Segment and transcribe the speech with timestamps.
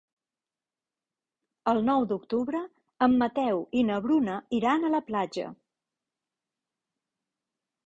[1.73, 2.61] El nou d'octubre
[3.09, 5.55] en Mateu i na Bruna iran a la platja.